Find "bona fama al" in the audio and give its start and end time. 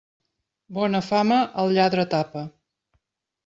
0.77-1.77